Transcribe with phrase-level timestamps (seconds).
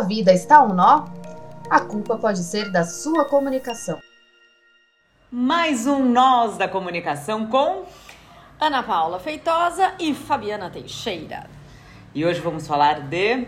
[0.00, 1.04] sua vida está um nó,
[1.68, 4.00] a culpa pode ser da sua comunicação.
[5.30, 7.84] Mais um Nós da Comunicação com
[8.58, 11.50] Ana Paula Feitosa e Fabiana Teixeira.
[12.14, 13.46] E hoje vamos falar de.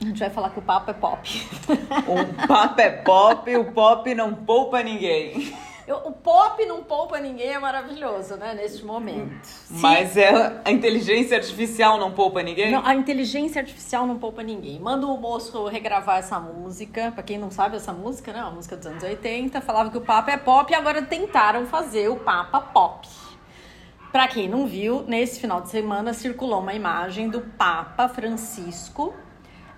[0.00, 1.48] A gente vai falar que o papo é pop.
[2.08, 5.56] O papo é pop, o pop não poupa ninguém.
[5.90, 8.54] Eu, o pop não poupa ninguém é maravilhoso, né?
[8.54, 9.48] Neste momento.
[9.68, 12.70] Mas é, a inteligência artificial não poupa ninguém?
[12.70, 14.78] Não, a inteligência artificial não poupa ninguém.
[14.78, 17.10] Manda o moço regravar essa música.
[17.10, 18.40] Pra quem não sabe essa música, né?
[18.40, 19.60] Uma música dos anos 80.
[19.62, 23.08] Falava que o Papa é pop e agora tentaram fazer o Papa pop.
[24.12, 29.12] Pra quem não viu, nesse final de semana circulou uma imagem do Papa Francisco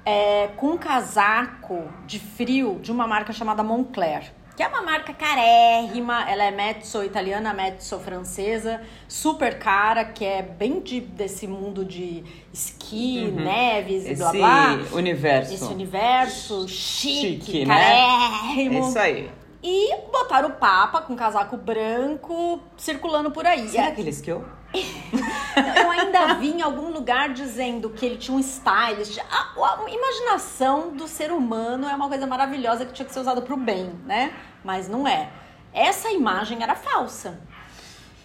[0.05, 5.15] é, com um casaco de frio de uma marca chamada Moncler que é uma marca
[5.15, 11.85] carérrima, ela é mezzo italiana, mezzo francesa, super cara, que é bem de, desse mundo
[11.85, 13.45] de esqui, uhum.
[13.45, 14.75] neves e blá blá.
[14.75, 15.55] Esse universo.
[15.55, 18.81] Esse universo chique, chique carérrimo.
[18.81, 18.89] Né?
[18.89, 19.31] Isso aí.
[19.63, 23.69] E botaram o Papa com casaco branco circulando por aí.
[23.69, 24.45] Será que ele esquiou?
[24.75, 29.19] eu ainda vi em algum lugar dizendo que ele tinha um stylist.
[29.31, 33.41] A, a, imaginação do ser humano é uma coisa maravilhosa que tinha que ser usada
[33.41, 34.35] para o bem, né?
[34.65, 35.31] Mas não é.
[35.73, 37.41] Essa imagem era falsa.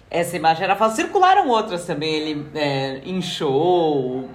[0.10, 0.96] Essa imagem era falsa.
[0.96, 3.02] Circularam outras também, ele é,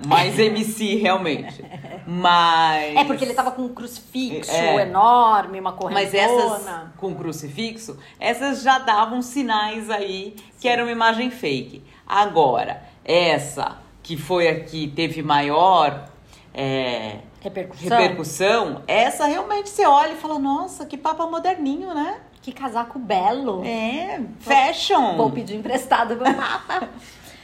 [0.07, 1.65] mais MC realmente.
[2.07, 2.97] Mas.
[2.97, 4.83] É porque ele tava com um crucifixo é.
[4.83, 6.05] enorme, uma correntona.
[6.05, 6.67] Mas essas
[6.99, 11.83] com crucifixo, essas já davam sinais aí que era uma imagem fake.
[12.07, 16.09] Agora, essa que foi aqui, teve maior
[16.53, 17.99] é, repercussão.
[17.99, 22.21] repercussão, essa realmente você olha e fala, nossa, que papa moderninho, né?
[22.43, 23.65] Que casaco belo.
[23.65, 25.17] É, fashion.
[25.17, 26.89] Vou pedir emprestado pro papa.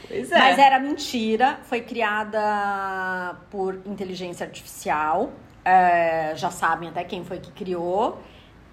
[0.09, 0.39] Pois é.
[0.39, 5.31] Mas era mentira, foi criada por inteligência artificial.
[5.63, 8.19] É, já sabem até quem foi que criou.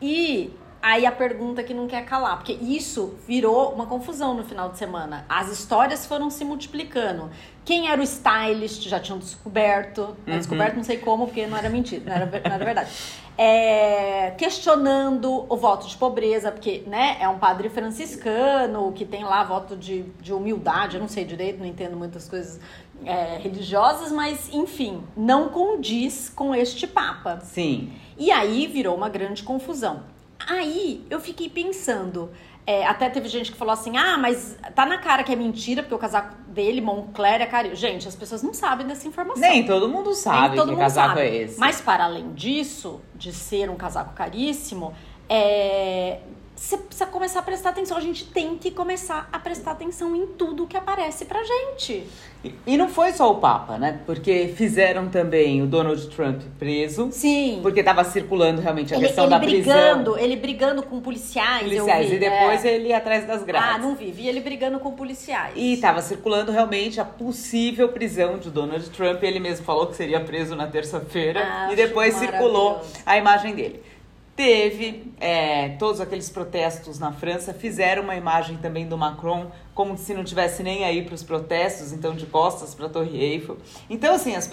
[0.01, 0.53] E
[0.85, 4.77] Aí a pergunta que não quer calar, porque isso virou uma confusão no final de
[4.77, 5.25] semana.
[5.27, 7.31] As histórias foram se multiplicando.
[7.65, 10.15] Quem era o stylist já tinham descoberto.
[10.27, 10.37] Uhum.
[10.37, 12.91] Descoberto não sei como, porque não era mentira, não era, não era verdade.
[13.37, 19.43] É, questionando o voto de pobreza, porque né, é um padre franciscano que tem lá
[19.43, 22.61] voto de, de humildade, eu não sei direito, não entendo muitas coisas
[23.03, 27.39] é, religiosas, mas enfim, não condiz com este Papa.
[27.41, 27.91] Sim.
[28.17, 30.03] E aí virou uma grande confusão.
[30.47, 32.31] Aí eu fiquei pensando.
[32.67, 35.83] É, até teve gente que falou assim: ah, mas tá na cara que é mentira,
[35.83, 37.75] porque o casaco dele, Moncler, é carinho.
[37.75, 39.41] Gente, as pessoas não sabem dessa informação.
[39.41, 41.21] Nem todo mundo sabe todo que mundo casaco sabe.
[41.21, 41.59] é esse.
[41.59, 44.93] Mas para além disso, de ser um casaco caríssimo,
[45.29, 46.19] é,
[46.55, 47.97] você precisa começar a prestar atenção.
[47.97, 52.07] A gente tem que começar a prestar atenção em tudo que aparece pra gente.
[52.43, 53.99] E, e não foi só o Papa, né?
[54.05, 57.09] Porque fizeram também o Donald Trump preso.
[57.11, 57.59] Sim.
[57.61, 60.17] Porque tava circulando realmente a ele, questão ele da brigando, prisão.
[60.17, 61.63] Ele brigando com policiais.
[61.63, 62.09] Policiais.
[62.09, 62.73] Vi, e depois é.
[62.75, 63.75] ele ia atrás das grades.
[63.75, 64.11] Ah, não vi.
[64.11, 65.53] Vi ele brigando com policiais.
[65.55, 69.21] E tava circulando realmente a possível prisão de Donald Trump.
[69.23, 71.41] Ele mesmo falou que seria preso na terça-feira.
[71.43, 73.81] Ah, e depois circulou a imagem dele.
[74.35, 80.13] Teve é, todos aqueles protestos na França, fizeram uma imagem também do Macron, como se
[80.13, 83.57] não tivesse nem aí para os protestos, então de costas para a Torre Eiffel.
[83.89, 84.49] Então, assim, as,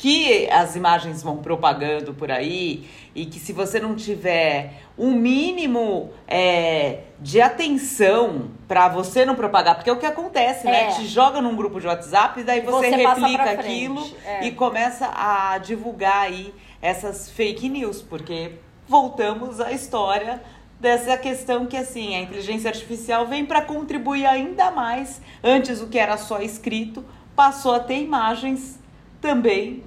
[0.00, 6.10] que as imagens vão propagando por aí e que se você não tiver um mínimo
[6.26, 10.84] é, de atenção para você não propagar, porque é o que acontece, né?
[10.84, 10.92] É.
[10.92, 14.46] Te joga num grupo de WhatsApp e daí você, Você replica aquilo é.
[14.46, 18.52] e começa a divulgar aí essas fake news, porque
[18.90, 20.42] voltamos à história
[20.80, 25.22] dessa questão que assim a inteligência artificial vem para contribuir ainda mais.
[25.44, 27.04] Antes o que era só escrito
[27.36, 28.80] passou a ter imagens
[29.20, 29.84] também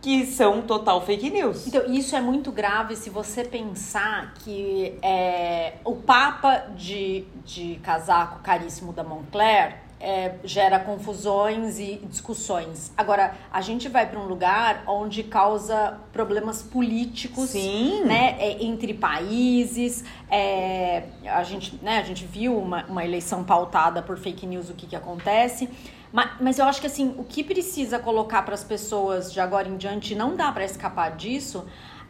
[0.00, 1.66] que são total fake news.
[1.66, 8.38] Então, isso é muito grave se você pensar que é, o Papa de, de casaco
[8.42, 12.90] caríssimo da Moncler é, gera confusões e discussões.
[12.96, 18.04] Agora, a gente vai para um lugar onde causa problemas políticos, Sim.
[18.04, 20.02] né, é, entre países.
[20.30, 24.74] É, a gente, né, a gente viu uma, uma eleição pautada por fake news, o
[24.74, 25.68] que que acontece.
[26.10, 29.68] Mas, mas eu acho que assim, o que precisa colocar para as pessoas de agora
[29.68, 31.66] em diante, não dá para escapar disso.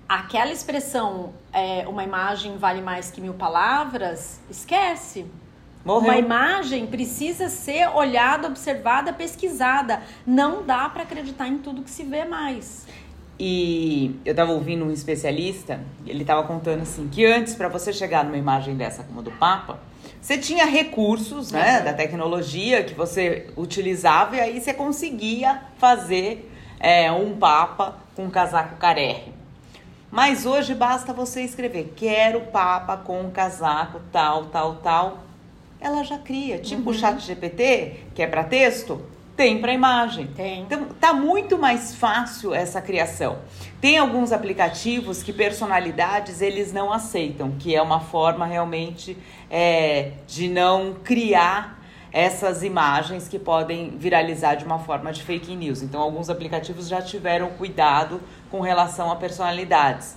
[0.08, 5.26] Aquela expressão, é, uma imagem vale mais que mil palavras, esquece.
[5.84, 6.10] Morreu.
[6.10, 10.02] Uma imagem precisa ser olhada, observada, pesquisada.
[10.26, 12.86] Não dá para acreditar em tudo que se vê mais.
[13.38, 18.22] E eu tava ouvindo um especialista, ele tava contando assim que antes para você chegar
[18.22, 19.78] numa imagem dessa como a do Papa,
[20.20, 21.84] você tinha recursos, né, Uhum.
[21.84, 28.30] da tecnologia que você utilizava e aí você conseguia fazer é, um papa com um
[28.30, 29.32] casaco carérrimo.
[30.10, 35.18] Mas hoje basta você escrever: quero papa com um casaco tal, tal, tal.
[35.80, 36.58] Ela já cria.
[36.58, 36.96] Tipo Uhum.
[36.96, 39.00] o chat GPT, que é para texto,
[39.36, 40.26] tem para imagem.
[40.26, 40.62] Tem.
[40.62, 43.38] Então tá muito mais fácil essa criação.
[43.80, 49.16] Tem alguns aplicativos que personalidades eles não aceitam, que é uma forma realmente
[49.50, 51.80] é, de não criar
[52.12, 55.80] essas imagens que podem viralizar de uma forma de fake news.
[55.80, 60.16] Então alguns aplicativos já tiveram cuidado com relação a personalidades.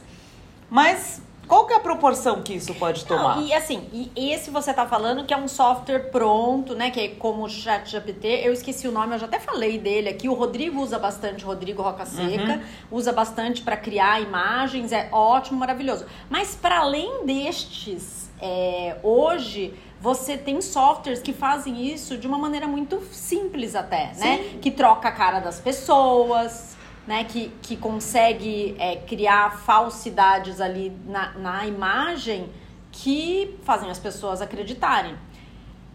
[0.70, 3.38] Mas qual que é a proporção que isso pode tomar?
[3.38, 6.90] Não, e assim, e esse você tá falando que é um software pronto, né?
[6.90, 8.42] Que é como o ChatGPT.
[8.44, 10.30] Eu esqueci o nome, eu já até falei dele aqui.
[10.30, 12.62] O Rodrigo usa bastante, Rodrigo Roca Seca,
[12.92, 16.06] usa bastante para criar imagens, é ótimo, maravilhoso.
[16.30, 22.68] Mas para além destes, é, hoje você tem softwares que fazem isso de uma maneira
[22.68, 24.58] muito simples até, né?
[24.62, 26.76] Que troca a cara das pessoas,
[27.08, 32.50] né, que, que consegue é, criar falsidades ali na, na imagem
[32.92, 35.16] que fazem as pessoas acreditarem.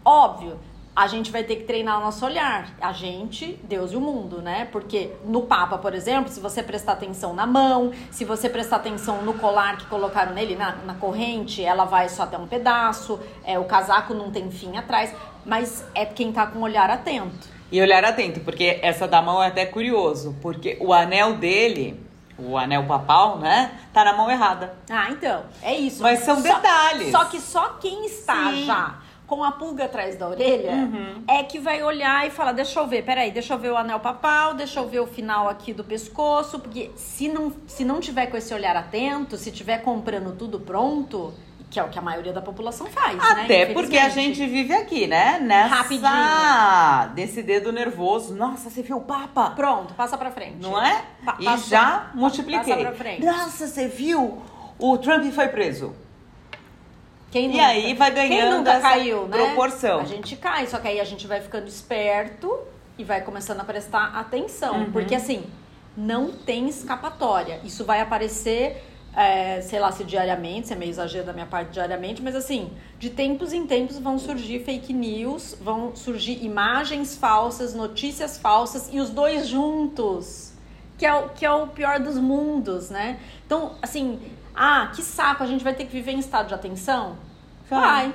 [0.03, 0.59] Óbvio,
[0.95, 2.75] a gente vai ter que treinar o nosso olhar.
[2.81, 4.67] A gente, Deus e o mundo, né?
[4.69, 9.21] Porque no Papa, por exemplo, se você prestar atenção na mão, se você prestar atenção
[9.21, 13.57] no colar que colocaram nele, na, na corrente, ela vai só até um pedaço, é,
[13.57, 15.15] o casaco não tem fim atrás,
[15.45, 17.58] mas é quem tá com o olhar atento.
[17.71, 21.99] E olhar atento, porque essa da mão é até curioso, porque o anel dele,
[22.37, 24.73] o anel papal, né, tá na mão errada.
[24.89, 26.01] Ah, então, é isso.
[26.01, 27.11] Mas são Só- detalhes.
[27.11, 28.65] Só que só quem está Sim.
[28.65, 28.95] já
[29.27, 31.23] com a pulga atrás da orelha Uhum.
[31.27, 33.99] é que vai olhar e falar: deixa eu ver, peraí, deixa eu ver o anel
[33.99, 38.25] papal, deixa eu ver o final aqui do pescoço, porque se não, se não tiver
[38.25, 41.31] com esse olhar atento, se tiver comprando tudo pronto,
[41.69, 43.43] que é o que a maioria da população faz, né?
[43.43, 45.39] Até porque a gente vive aqui, né?
[45.39, 47.13] Nessa, Rapidinho.
[47.15, 48.33] Desse dedo nervoso.
[48.35, 49.51] Nossa, você viu o Papa?
[49.51, 50.57] Pronto, passa pra frente.
[50.59, 51.03] Não é?
[51.23, 52.73] Pa- e passa- já multipliquei.
[52.73, 53.23] Passa pra frente.
[53.25, 54.41] Nossa, você viu?
[54.79, 55.93] O Trump foi preso.
[57.31, 59.37] Quem E aí vai Quem ganhando nunca essa caiu, né?
[59.37, 59.99] proporção.
[59.99, 62.51] A gente cai, só que aí a gente vai ficando esperto
[62.97, 64.79] e vai começando a prestar atenção.
[64.79, 64.91] Uhum.
[64.91, 65.43] Porque assim,
[65.95, 67.59] não tem escapatória.
[67.63, 68.83] Isso vai aparecer,
[69.15, 72.71] é, sei lá se diariamente, se é meio exagero da minha parte diariamente, mas assim,
[72.97, 78.99] de tempos em tempos vão surgir fake news, vão surgir imagens falsas, notícias falsas e
[78.99, 80.53] os dois juntos.
[80.97, 83.19] Que é, o, que é o pior dos mundos, né?
[83.45, 84.19] Então, assim,
[84.53, 87.15] ah, que saco, a gente vai ter que viver em estado de atenção?
[87.69, 88.13] Vai.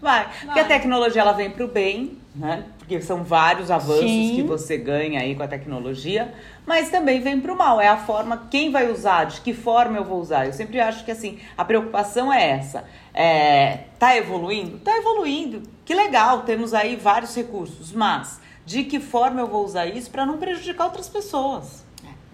[0.00, 0.28] Vai.
[0.40, 0.68] Porque a Vai.
[0.68, 2.64] tecnologia ela vem pro bem, né?
[2.84, 4.36] Porque são vários avanços Sim.
[4.36, 6.34] que você ganha aí com a tecnologia,
[6.66, 7.80] mas também vem pro mal.
[7.80, 10.46] É a forma, quem vai usar, de que forma eu vou usar.
[10.46, 12.84] Eu sempre acho que assim, a preocupação é essa.
[13.14, 14.78] É, tá evoluindo?
[14.80, 15.62] Tá evoluindo.
[15.82, 20.26] Que legal, temos aí vários recursos, mas de que forma eu vou usar isso para
[20.26, 21.84] não prejudicar outras pessoas?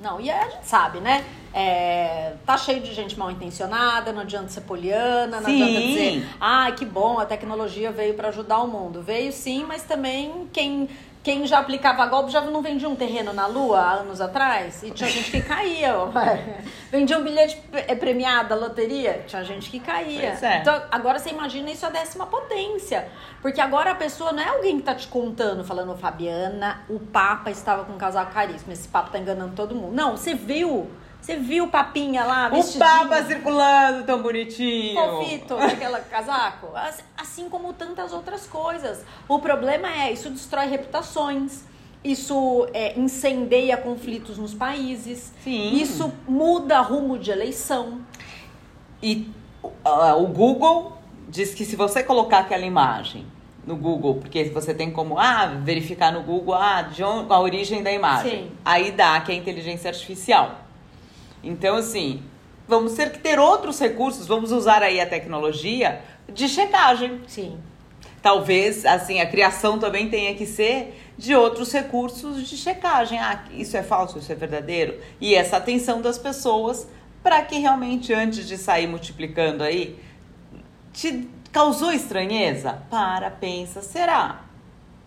[0.03, 1.25] Não, e a gente sabe, né?
[1.53, 5.63] É, tá cheio de gente mal intencionada, não adianta ser poliana, não Sim.
[5.63, 9.03] adianta dizer, ai, que bom, a tecnologia veio para ajudar o mundo.
[9.03, 10.89] Veio sim, mas também quem,
[11.25, 14.83] quem já aplicava golpe já não vendia um terreno na lua há anos atrás?
[14.85, 15.93] E tinha gente que caía.
[16.91, 19.25] vendia um bilhete eh, premiado da loteria?
[19.27, 20.39] Tinha gente que caía.
[20.41, 20.59] É.
[20.59, 23.09] Então, agora você imagina isso a décima potência.
[23.43, 27.51] Porque agora a pessoa não é alguém que tá te contando, falando, Fabiana, o Papa
[27.51, 28.73] estava com um casaco caríssimo.
[28.73, 29.93] Esse Papa tá enganando todo mundo.
[29.95, 30.89] Não, você viu.
[31.21, 34.99] Você viu o Papinha lá, O Papa circulando tão bonitinho.
[34.99, 36.69] fofito, aquele casaco.
[37.17, 39.05] Assim- como tantas outras coisas.
[39.29, 41.65] O problema é, isso destrói reputações.
[42.03, 45.33] Isso é, incendeia conflitos nos países.
[45.43, 45.75] Sim.
[45.75, 48.01] Isso muda rumo de eleição.
[49.03, 49.31] E
[49.85, 50.99] ah, o Google
[51.29, 53.27] diz que se você colocar aquela imagem
[53.67, 57.83] no Google, porque você tem como ah, verificar no Google ah, de onde, a origem
[57.83, 58.45] da imagem.
[58.45, 58.53] Sim.
[58.65, 60.59] Aí dá que é inteligência artificial.
[61.43, 62.23] Então, assim,
[62.69, 66.01] vamos ter que ter outros recursos, vamos usar aí a tecnologia
[66.33, 67.21] de checagem.
[67.27, 67.59] Sim.
[68.23, 73.19] Talvez, assim, a criação também tenha que ser de outros recursos de checagem.
[73.19, 74.99] Ah, isso é falso, isso é verdadeiro.
[75.21, 76.87] E essa atenção das pessoas
[77.23, 79.99] para que realmente, antes de sair multiplicando aí,
[80.93, 82.83] te causou estranheza?
[82.91, 84.43] Para, pensa, será?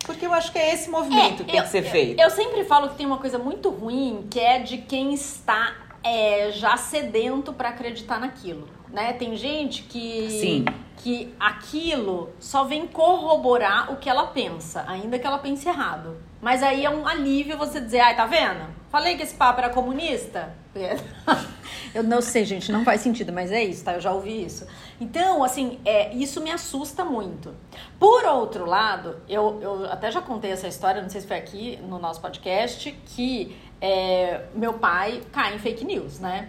[0.06, 2.20] Porque eu acho que é esse movimento que tem eu- que ser eu- feito.
[2.20, 6.51] Eu, sempre falo que tem uma coisa muito ruim, que é de quem está é,
[6.51, 8.67] já sedento para acreditar naquilo.
[8.89, 9.13] Né?
[9.13, 10.65] Tem gente que, Sim.
[10.98, 16.17] que aquilo só vem corroborar o que ela pensa, ainda que ela pense errado.
[16.41, 18.67] Mas aí é um alívio você dizer, ai, tá vendo?
[18.89, 20.53] Falei que esse papo era comunista.
[21.93, 23.93] Eu não sei, gente, não faz sentido, mas é isso, tá?
[23.93, 24.65] Eu já ouvi isso.
[25.00, 27.53] Então, assim, é, isso me assusta muito.
[28.00, 31.79] Por outro lado, eu, eu até já contei essa história, não sei se foi aqui
[31.88, 33.55] no nosso podcast, que
[33.86, 36.48] É, meu pai cai em fake news, né?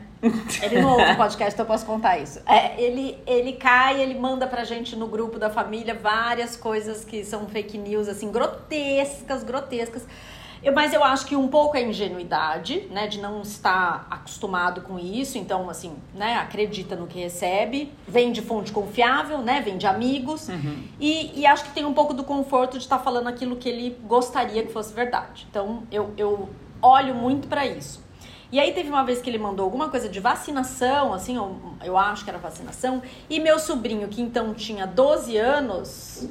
[0.63, 2.41] Ele não ouve o podcast, então eu posso contar isso.
[2.47, 7.25] É, ele, ele cai, ele manda pra gente no grupo da família várias coisas que
[7.25, 10.07] são fake news, assim, grotescas, grotescas.
[10.63, 13.09] Eu, mas eu acho que um pouco é ingenuidade, né?
[13.09, 15.37] De não estar acostumado com isso.
[15.37, 16.37] Então, assim, né?
[16.37, 17.93] Acredita no que recebe.
[18.07, 19.61] Vem de fonte confiável, né?
[19.61, 20.49] Vem de amigos.
[20.49, 20.85] Uhum.
[21.01, 23.99] E, e acho que tem um pouco do conforto de estar falando aquilo que ele
[24.05, 25.47] gostaria que fosse verdade.
[25.51, 26.49] Então, eu, eu
[26.85, 28.03] olho muito para isso.
[28.53, 31.99] E aí teve uma vez que ele mandou alguma coisa de vacinação, assim, eu, eu
[31.99, 36.29] acho que era vacinação, e meu sobrinho, que então tinha 12 anos,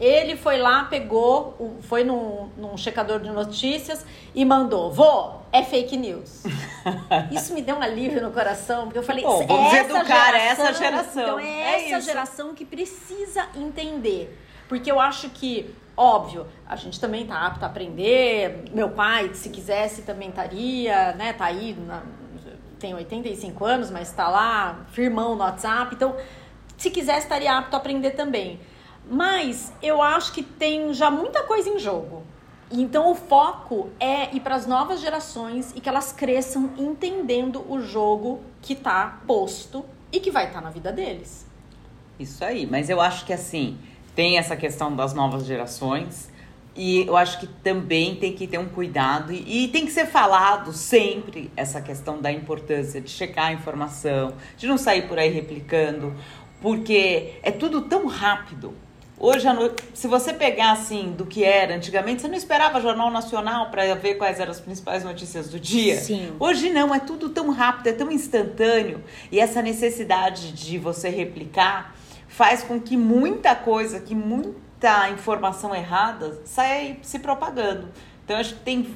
[0.00, 5.96] ele foi lá, pegou, foi num, num checador de notícias e mandou: Vô, é fake
[5.96, 6.42] news.
[7.30, 10.66] Isso me deu um alívio no coração, porque eu falei: Bom, vamos essa educar geração,
[10.66, 11.22] essa geração.
[11.22, 12.06] Então é, É essa isso.
[12.08, 14.36] geração que precisa entender.
[14.72, 18.64] Porque eu acho que, óbvio, a gente também tá apto a aprender.
[18.72, 21.34] Meu pai, se quisesse, também estaria, né?
[21.34, 22.02] Tá aí, na-
[22.80, 25.94] tem 85 anos, mas tá lá, firmão no WhatsApp.
[25.94, 26.16] Então,
[26.78, 28.60] se quisesse, estaria apto a aprender também.
[29.06, 32.22] Mas eu acho que tem já muita coisa em jogo.
[32.70, 37.78] Então o foco é ir para as novas gerações e que elas cresçam entendendo o
[37.78, 41.46] jogo que tá posto e que vai estar na vida deles.
[42.18, 43.78] Isso aí, mas eu acho que assim,
[44.14, 46.30] tem essa questão das novas gerações
[46.74, 50.06] e eu acho que também tem que ter um cuidado e, e tem que ser
[50.06, 55.30] falado sempre essa questão da importância de checar a informação, de não sair por aí
[55.30, 56.14] replicando,
[56.60, 58.74] porque é tudo tão rápido.
[59.18, 59.46] Hoje,
[59.94, 64.14] se você pegar assim do que era antigamente, você não esperava Jornal Nacional para ver
[64.14, 65.96] quais eram as principais notícias do dia.
[65.96, 66.32] Sim.
[66.40, 69.04] Hoje não, é tudo tão rápido, é tão instantâneo.
[69.30, 71.94] E essa necessidade de você replicar
[72.32, 77.88] faz com que muita coisa, que muita informação errada saia se propagando.
[78.24, 78.94] Então, acho que tem,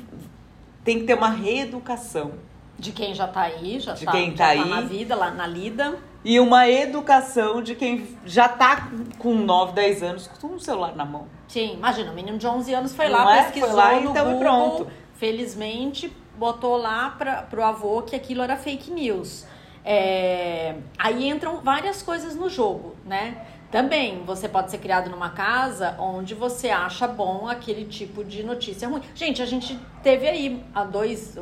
[0.82, 2.32] tem que ter uma reeducação
[2.78, 5.98] De quem já tá aí, já, De tá, tá na vida, lá na lida.
[6.24, 8.88] e uma educação de quem já tá
[9.18, 11.26] com 9, 10 anos com um celular na mão.
[11.48, 13.42] Sim, imagina, o menino de 11 anos foi Não lá, é?
[13.44, 14.86] pesquisou Foi lá, no então, Google, pronto.
[15.14, 19.46] felizmente botou lá para pro avô que aquilo era fake news.
[19.88, 23.46] É, aí entram várias coisas no jogo, né?
[23.70, 28.88] Também você pode ser criado numa casa onde você acha bom aquele tipo de notícia
[28.88, 29.00] ruim.
[29.14, 31.38] Gente, a gente teve aí há dois,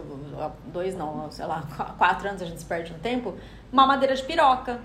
[0.66, 3.34] dois não, sei lá, qu- quatro anos a gente se perde no tempo,
[3.72, 4.78] mamadeira de piroca.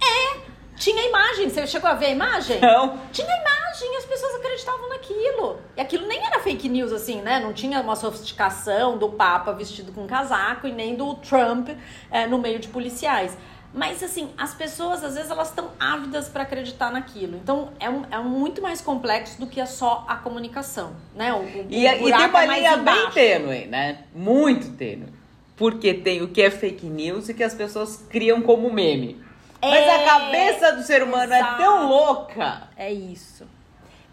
[0.00, 0.40] É,
[0.78, 1.48] tinha imagem.
[1.48, 2.56] Você chegou a ver a imagem?
[2.56, 5.58] Então, Tinha imagem, as pessoas acreditavam naquilo.
[5.76, 7.40] E aquilo nem era fake news, assim, né?
[7.40, 11.68] Não tinha uma sofisticação do Papa vestido com casaco e nem do Trump
[12.10, 13.36] eh, no meio de policiais.
[13.72, 17.36] Mas, assim, as pessoas, às vezes, elas estão ávidas para acreditar naquilo.
[17.36, 21.32] Então, é, um, é um muito mais complexo do que é só a comunicação, né?
[21.34, 23.98] O, o, E, o e tem uma é mais linha bem tênue, né?
[24.14, 25.08] Muito tênue.
[25.54, 29.27] Porque tem o que é fake news e que as pessoas criam como meme.
[29.60, 31.58] Mas É, a cabeça do ser humano é exato.
[31.58, 32.68] tão louca.
[32.76, 33.46] É isso.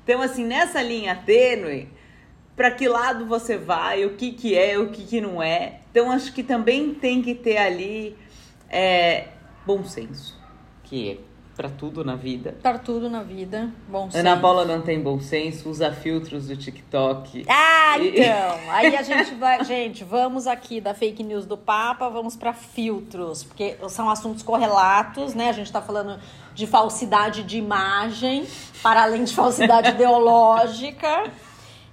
[0.04, 1.90] Então, assim, nessa linha tênue,
[2.56, 5.80] para que lado você vai, o que, que é, o que, que não é.
[5.92, 8.18] Então, acho que também tem que ter ali
[8.70, 9.28] é,
[9.66, 10.40] bom senso,
[10.84, 11.20] que
[11.56, 12.56] para tudo na vida.
[12.62, 13.70] Tá tudo na vida.
[13.88, 14.42] Bom Ana senso.
[14.42, 17.46] Paula não tem bom senso, usa filtros do TikTok.
[17.48, 18.60] Ah, E- então.
[18.72, 19.64] Aí a gente vai.
[19.64, 25.34] Gente, vamos aqui da fake news do Papa, vamos para filtros, porque são assuntos correlatos,
[25.34, 25.50] né?
[25.50, 26.20] A gente tá falando
[26.54, 28.46] de falsidade de imagem,
[28.84, 31.32] para além de falsidade ideológica.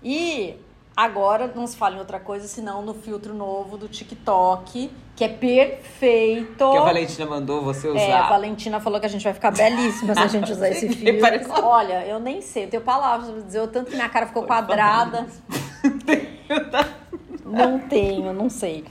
[0.05, 0.57] E
[0.97, 5.29] agora não se fala em outra coisa senão no filtro novo do TikTok, que é
[5.29, 6.71] perfeito.
[6.71, 8.01] Que a Valentina mandou você usar.
[8.01, 10.89] É, a Valentina falou que a gente vai ficar belíssima se a gente usar esse
[10.95, 11.21] filtro.
[11.21, 14.27] Parece- Olha, eu nem sei, eu tenho palavras pra dizer, o tanto que minha cara
[14.27, 15.27] ficou quadrada.
[17.45, 18.85] Não tenho, não sei.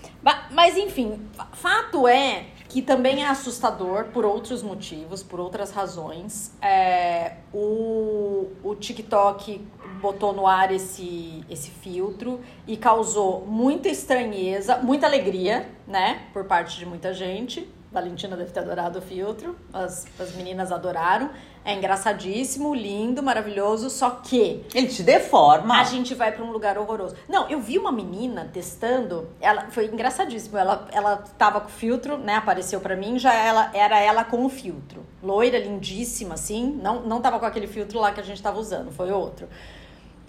[0.52, 6.54] Mas enfim, fa- fato é que também é assustador por outros motivos, por outras razões.
[6.62, 9.66] É, o, o TikTok
[10.02, 16.24] botou no ar esse, esse filtro e causou muita estranheza, muita alegria, né?
[16.34, 17.70] Por parte de muita gente.
[17.92, 21.30] Valentina deve ter adorado o filtro, as, as meninas adoraram.
[21.64, 25.80] É engraçadíssimo, lindo, maravilhoso, só que Ele te deforma.
[25.80, 27.16] a gente vai pra um lugar horroroso.
[27.28, 30.58] Não, eu vi uma menina testando, ela foi engraçadíssimo.
[30.58, 32.36] Ela ela tava com filtro, né?
[32.36, 35.06] Apareceu pra mim, já ela era ela com o filtro.
[35.22, 38.90] Loira, lindíssima assim, não não tava com aquele filtro lá que a gente tava usando,
[38.90, 39.50] foi outro.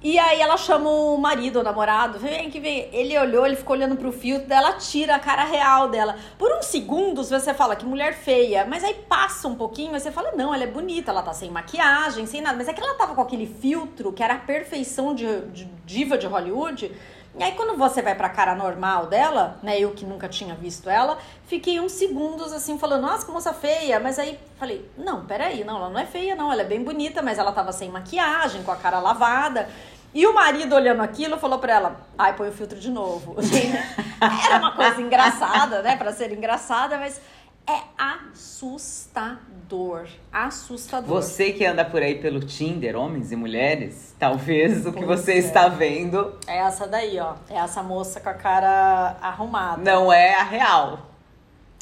[0.04, 2.88] E aí ela chama o marido, o namorado, vem que vem.
[2.92, 6.16] Ele olhou, ele ficou olhando pro filtro, daí ela tira a cara real dela.
[6.37, 10.11] Por uns segundos você fala que mulher feia, mas aí passa um pouquinho, aí você
[10.11, 12.56] fala, não, ela é bonita, ela tá sem maquiagem, sem nada.
[12.56, 16.18] Mas é que ela tava com aquele filtro, que era a perfeição de, de diva
[16.18, 16.90] de Hollywood,
[17.35, 19.80] E aí, quando você vai pra cara normal dela, né?
[19.80, 21.16] Eu que nunca tinha visto ela,
[21.47, 23.99] fiquei uns segundos assim, falando, nossa, que moça feia.
[23.99, 26.52] Mas aí falei, não, peraí, não, ela não é feia, não.
[26.52, 29.66] Ela é bem bonita, mas ela tava sem maquiagem, com a cara lavada.
[30.14, 33.37] E o marido olhando aquilo falou pra ela: ai, põe o filtro de novo.
[34.47, 35.97] Era uma coisa engraçada, né?
[35.97, 37.21] Pra ser engraçada, mas
[37.66, 40.07] é assustador.
[40.33, 41.09] Assustador.
[41.09, 45.33] Você que anda por aí pelo Tinder, homens e mulheres, talvez o que Pois você
[45.33, 45.38] é.
[45.38, 47.35] está vendo É essa daí, ó.
[47.49, 49.83] É essa moça com a cara arrumada.
[49.83, 50.99] não é a real.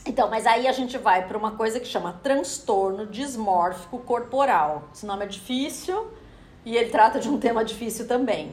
[0.06, 4.84] Então, mas aí a gente vai para uma coisa que chama transtorno dismórfico corporal.
[4.94, 6.10] Esse nome é difícil
[6.64, 8.52] e ele trata de um tema difícil também.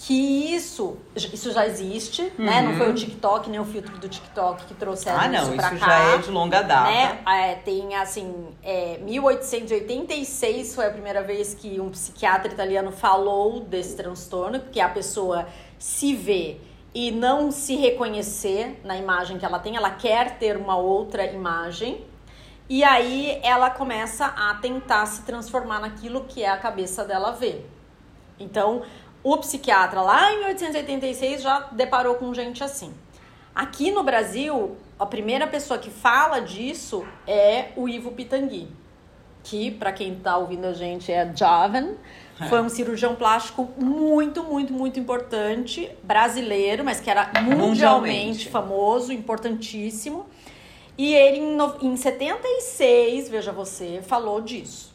[0.00, 2.62] Que isso, isso já existe, né?
[2.62, 5.24] Não foi o TikTok nem o filtro do TikTok que trouxeram Uhum.
[5.24, 5.86] Ah, não, isso pra isso cá.
[5.86, 6.88] já é de longa data.
[6.88, 7.18] né?
[7.26, 13.96] É, tem assim, é, 1886 foi a primeira vez que um psiquiatra italiano falou desse
[13.96, 15.46] transtorno, que a pessoa
[15.78, 16.58] se vê
[16.94, 22.04] e não se reconhecer na imagem que ela tem, ela quer ter uma outra imagem.
[22.68, 27.62] E aí ela começa a tentar se transformar naquilo que é a cabeça dela vê.
[28.38, 28.82] Então,
[29.22, 32.92] o psiquiatra lá em 1886 já deparou com gente assim.
[33.54, 38.68] Aqui no Brasil, a primeira pessoa que fala disso é o Ivo Pitangui,
[39.42, 41.96] que para quem tá ouvindo a gente é jovem,
[42.48, 48.48] foi um cirurgião plástico muito, muito, muito importante, brasileiro, mas que era mundialmente, Mundialmente.
[48.48, 50.26] famoso, importantíssimo.
[50.98, 51.56] E ele em,
[51.92, 54.92] em 76, veja você, falou disso.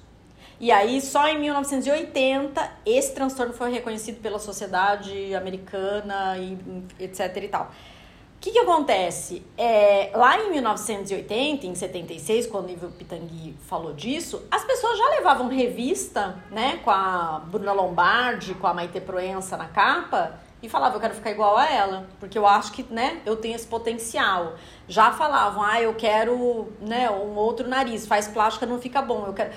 [0.60, 6.57] E aí, só em 1980, esse transtorno foi reconhecido pela sociedade americana e
[7.00, 7.63] etc e tal.
[7.63, 9.41] O que, que acontece?
[9.57, 15.10] É, lá em 1980, em 76, quando o Ivo Pitangui falou disso, as pessoas já
[15.12, 20.96] levavam revista, né, com a Bruna Lombardi, com a Maite Proença na capa, e falavam,
[20.96, 24.55] eu quero ficar igual a ela, porque eu acho que, né, eu tenho esse potencial.
[24.88, 29.34] Já falavam, ah, eu quero, né, um outro nariz, faz plástica, não fica bom, eu
[29.34, 29.52] quero...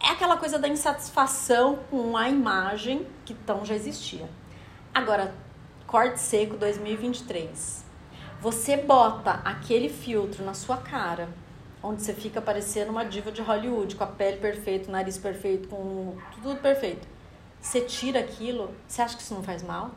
[0.00, 4.28] É aquela coisa da insatisfação com a imagem que então já existia.
[4.94, 5.34] Agora,
[5.88, 7.84] corte seco 2023.
[8.40, 11.28] Você bota aquele filtro na sua cara,
[11.82, 15.68] onde você fica parecendo uma diva de Hollywood, com a pele perfeita, o nariz perfeito,
[15.68, 17.08] com tudo perfeito.
[17.60, 19.90] Você tira aquilo, você acha que isso não faz mal?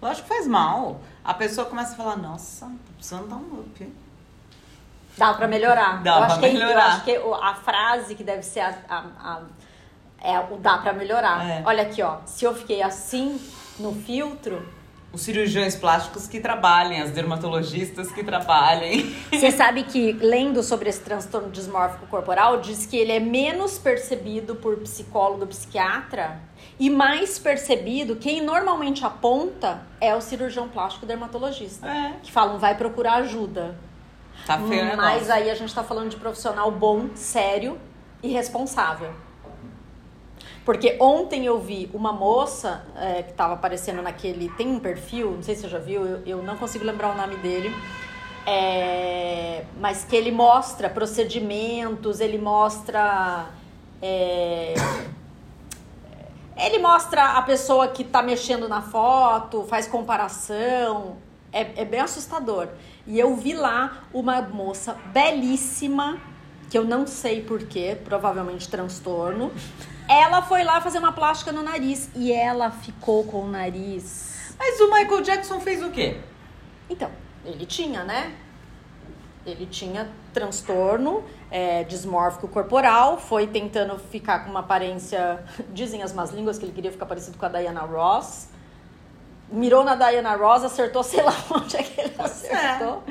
[0.00, 1.00] Lógico que faz mal.
[1.24, 3.82] A pessoa começa a falar, nossa, tô precisando dar um up.
[3.84, 3.92] hein?"
[5.18, 6.02] Dá pra melhorar.
[6.02, 6.86] Dá eu pra acho que, Eu melhorar.
[6.86, 9.40] acho que o- a frase que deve ser a, a- a-
[10.22, 11.44] é o dá pra melhorar.
[11.46, 11.62] É.
[11.66, 12.18] Olha aqui, ó.
[12.24, 13.38] Se eu fiquei assim
[13.78, 14.66] no filtro,
[15.12, 19.12] Os cirurgiões plásticos que trabalhem, as dermatologistas que trabalhem.
[19.32, 24.54] Você sabe que, lendo sobre esse transtorno dismórfico corporal, diz que ele é menos percebido
[24.54, 26.40] por psicólogo, psiquiatra,
[26.78, 31.86] e mais percebido, quem normalmente aponta é o cirurgião plástico dermatologista.
[31.88, 32.14] É.
[32.22, 33.76] Que falam, vai procurar ajuda.
[34.46, 35.32] Tá feio Mas negócio.
[35.32, 37.78] aí a gente tá falando de profissional bom, sério
[38.22, 39.12] e responsável.
[40.64, 44.48] Porque ontem eu vi uma moça é, que tava aparecendo naquele.
[44.50, 47.16] Tem um perfil, não sei se você já viu, eu, eu não consigo lembrar o
[47.16, 47.74] nome dele.
[48.46, 53.46] é, mas que ele mostra procedimentos, ele mostra.
[54.02, 54.74] é,
[56.56, 61.16] ele mostra a pessoa que tá mexendo na foto, faz comparação.
[61.52, 62.68] É, é bem assustador.
[63.06, 66.18] E eu vi lá uma moça belíssima,
[66.70, 69.50] que eu não sei porquê, provavelmente transtorno.
[70.10, 74.56] Ela foi lá fazer uma plástica no nariz e ela ficou com o nariz.
[74.58, 76.20] Mas o Michael Jackson fez o quê?
[76.90, 77.08] Então,
[77.44, 78.34] ele tinha, né?
[79.46, 85.44] Ele tinha transtorno é, dismórfico corporal, foi tentando ficar com uma aparência.
[85.72, 88.48] Dizem as más línguas que ele queria ficar parecido com a Diana Ross.
[89.48, 92.22] Mirou na Diana Ross, acertou, sei lá onde é que ele é.
[92.22, 93.04] acertou.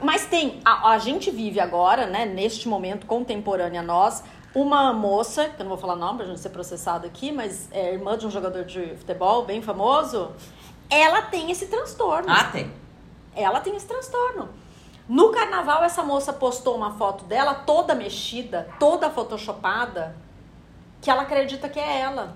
[0.00, 4.22] Mas tem, a, a gente vive agora, né, neste momento contemporâneo a nós,
[4.62, 7.92] uma moça, que eu não vou falar nome pra gente ser processado aqui, mas é
[7.92, 10.32] irmã de um jogador de futebol bem famoso,
[10.90, 12.28] ela tem esse transtorno.
[12.30, 12.72] Ah, tem.
[13.34, 14.48] Ela tem esse transtorno.
[15.08, 20.14] No carnaval, essa moça postou uma foto dela toda mexida, toda photoshopada,
[21.00, 22.34] que ela acredita que é ela.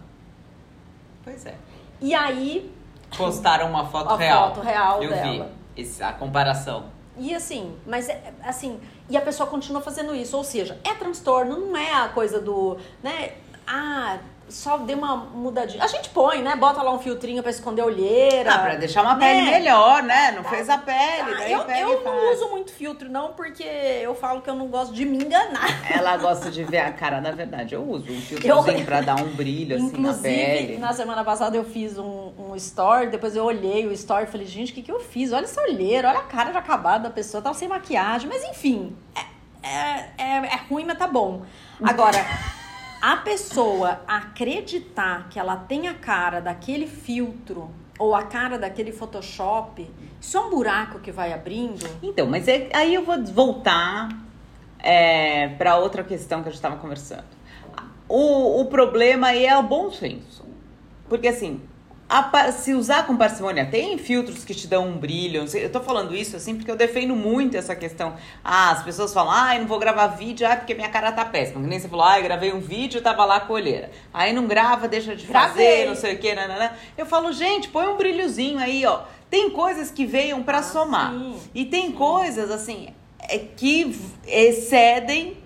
[1.24, 1.54] Pois é.
[2.00, 2.72] E aí,
[3.16, 4.54] Postaram uma foto A real.
[4.54, 5.50] foto real Eu dela.
[5.74, 6.84] vi esse- a comparação.
[7.18, 11.58] E assim, mas é assim, e a pessoa continua fazendo isso, ou seja, é transtorno,
[11.58, 13.32] não é a coisa do, né?
[13.66, 14.18] Ah,
[14.52, 15.82] só dei uma mudadinha.
[15.82, 16.54] A gente põe, né?
[16.56, 18.52] Bota lá um filtrinho pra esconder a olheira.
[18.52, 19.26] Ah, pra deixar uma né?
[19.26, 20.32] pele melhor, né?
[20.32, 24.14] Não fez a pele, Ah, eu pega eu não uso muito filtro, não, porque eu
[24.14, 25.90] falo que eu não gosto de me enganar.
[25.90, 27.74] Ela gosta de ver a cara, na verdade.
[27.74, 30.78] Eu uso um filtrozinho pra dar um brilho assim na pele.
[30.78, 34.46] na semana passada eu fiz um, um story, depois eu olhei o story e falei,
[34.46, 35.32] gente, o que, que eu fiz?
[35.32, 38.96] Olha essa olheira, olha a cara de acabada da pessoa, tava sem maquiagem, mas enfim,
[39.14, 41.42] é, é, é, é ruim, mas tá bom.
[41.82, 42.18] Agora,
[43.02, 49.90] a pessoa acreditar que ela tem a cara daquele filtro ou a cara daquele Photoshop,
[50.20, 51.84] isso é um buraco que vai abrindo.
[52.00, 54.08] Então, mas é- aí eu vou voltar
[54.78, 57.24] é, para outra questão que a gente estava conversando.
[58.08, 60.44] O, o problema aí é o bom senso.
[61.08, 61.60] Porque assim,
[62.20, 65.46] a se usar com parcimônia, tem filtros que te dão um brilho.
[65.54, 68.14] Eu tô falando isso assim porque eu defendo muito essa questão.
[68.44, 71.60] Ah, as pessoas falam, ai, não vou gravar vídeo, ah, porque minha cara tá péssima.
[71.62, 73.90] Que nem você falou, ai, gravei um vídeo e tava lá com a olheira.
[74.12, 75.48] Aí não grava, deixa de Gravei.
[75.64, 76.72] fazer, não sei o que, nananã.
[76.98, 79.00] Eu falo, gente, põe um brilhozinho aí, ó.
[79.30, 81.12] Tem coisas que venham para Ah, somar.
[81.12, 81.36] sim.
[81.54, 82.88] E tem coisas, assim,
[83.20, 85.38] é, que excedem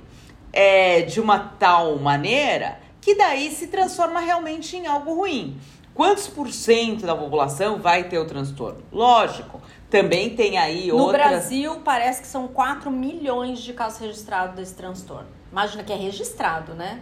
[0.52, 5.56] é, de uma tal maneira que daí se transforma realmente em algo ruim.
[5.96, 8.82] Quantos por cento da população vai ter o transtorno?
[8.92, 11.26] Lógico, também tem aí No outras...
[11.26, 15.26] Brasil, parece que são 4 milhões de casos registrados desse transtorno.
[15.50, 17.00] Imagina que é registrado, né?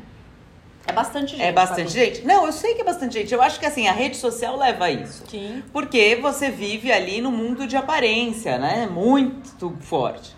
[0.87, 1.43] É bastante gente.
[1.43, 2.25] É bastante gente?
[2.25, 3.35] Não, eu sei que é bastante gente.
[3.35, 5.25] Eu acho que assim, a rede social leva a isso.
[5.29, 5.65] Sim.
[5.73, 8.87] Porque você vive ali no mundo de aparência, né?
[8.87, 10.37] Muito forte.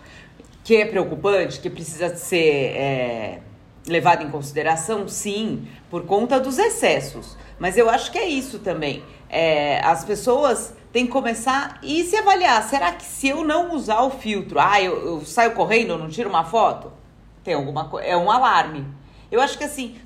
[0.63, 3.39] Que é preocupante, que precisa ser é,
[3.85, 7.37] levado em consideração, sim, por conta dos excessos.
[7.59, 9.03] Mas eu acho que é isso também.
[9.29, 12.63] É, as pessoas têm que começar e se avaliar.
[12.63, 16.09] Será que se eu não usar o filtro, ah, eu, eu saio correndo, eu não
[16.09, 16.91] tiro uma foto?
[17.43, 18.07] Tem alguma coisa.
[18.07, 18.85] É um alarme.
[19.31, 19.97] Eu acho que assim,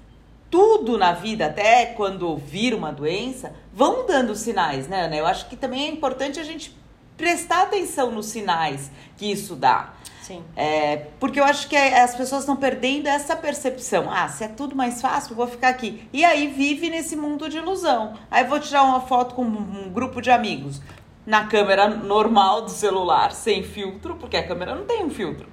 [0.49, 5.15] tudo na vida, até quando vira uma doença, vão dando sinais, né, Ana?
[5.15, 6.75] Eu acho que também é importante a gente
[7.15, 9.93] prestar atenção nos sinais que isso dá.
[10.21, 10.43] Sim.
[10.55, 14.07] É, porque eu acho que é- as pessoas estão perdendo essa percepção.
[14.11, 16.07] Ah, se é tudo mais fácil, eu vou ficar aqui.
[16.13, 18.13] E aí vive nesse mundo de ilusão.
[18.29, 20.81] Aí vou tirar uma foto com um, um grupo de amigos
[21.25, 25.47] na câmera normal do celular, sem filtro, porque a câmera não tem um filtro.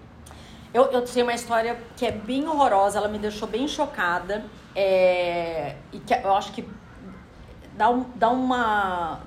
[0.72, 4.44] Eu, eu tenho uma história que é bem horrorosa, ela me deixou bem chocada.
[4.76, 6.64] é, e que eu acho que
[7.74, 9.20] dá, um, dá uma.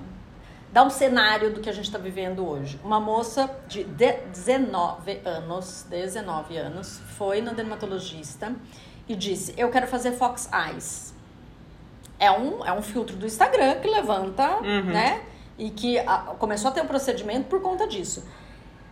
[0.72, 2.80] Dá um cenário do que a gente está vivendo hoje.
[2.82, 8.54] Uma moça de de- 19 anos, 19 anos, foi no dermatologista
[9.08, 11.12] e disse: Eu quero fazer Fox Eyes.
[12.18, 14.84] É um, é um filtro do Instagram que levanta, Uhum.
[14.84, 15.22] né?
[15.58, 18.24] E que a- começou a ter um procedimento por conta disso.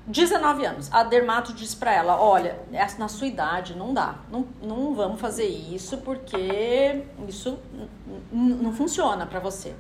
[0.07, 0.88] 19 anos.
[0.93, 4.16] A dermato disse pra ela: Olha, essa- na sua idade não dá.
[4.31, 7.59] Não, não vamos fazer isso porque isso
[8.33, 9.75] não funciona pra você.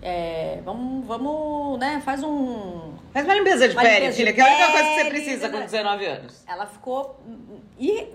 [0.00, 2.00] É, vamos, vamos, né?
[2.04, 2.92] Faz um.
[3.12, 5.48] Faz uma limpeza de Uma pele, filha, que é a única coisa que você precisa
[5.48, 5.64] com né?
[5.64, 6.44] 19 anos.
[6.46, 7.20] Ela ficou.
[7.78, 8.06] E,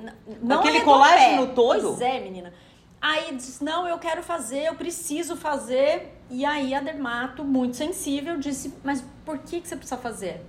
[0.42, 1.54] não Aquele colágeno pé.
[1.54, 1.90] todo?
[1.90, 2.54] Pois é, menina.
[3.02, 6.18] Aí disse: Não, eu quero fazer, eu preciso fazer.
[6.30, 10.42] E aí a dermato, muito sensível, disse: Mas por que, que você precisa fazer?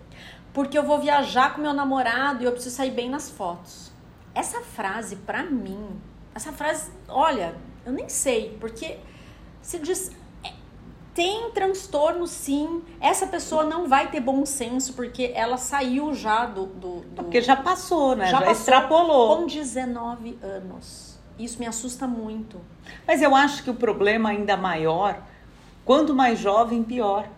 [0.52, 3.90] Porque eu vou viajar com meu namorado e eu preciso sair bem nas fotos.
[4.32, 6.00] Essa frase, pra mim,
[6.32, 8.98] essa frase, olha, eu nem sei, porque
[9.60, 10.12] se diz.
[11.14, 12.82] Tem transtorno, sim.
[13.00, 16.66] Essa pessoa não vai ter bom senso porque ela saiu já do.
[16.66, 18.26] do, do- Porque já passou, né?
[18.26, 19.36] Já, passou extrapolou.
[19.36, 21.16] Com 19 anos.
[21.38, 22.60] Isso me assusta muito.
[23.06, 25.22] Mas eu acho que o problema ainda maior,
[25.84, 27.28] quanto mais jovem, pior.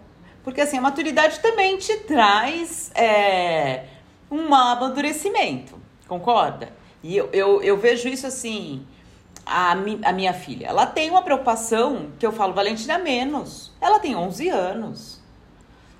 [0.43, 3.85] Porque assim, a maturidade também te traz é,
[4.31, 6.71] um amadurecimento, concorda?
[7.03, 8.87] E eu, eu, eu vejo isso assim,
[9.47, 13.73] a, mi- a minha filha, ela tem uma preocupação que eu falo, Valentina, menos.
[13.81, 15.23] Ela tem 11 anos.